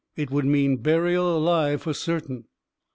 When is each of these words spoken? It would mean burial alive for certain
It 0.15 0.31
would 0.31 0.45
mean 0.45 0.77
burial 0.77 1.37
alive 1.37 1.83
for 1.83 1.93
certain 1.93 2.45